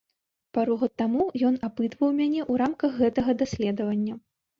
[0.57, 4.17] Пару год таму ён апытваў мяне ў рамках гэтага даследавання.